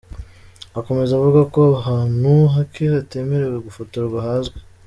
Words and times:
Akomeza 0.79 1.11
avuga 1.15 1.41
ko 1.55 1.61
ahantu 1.79 2.31
hake 2.53 2.83
hatemerewe 2.93 3.57
gufotorwa 3.67 4.17
hazwi. 4.27 4.57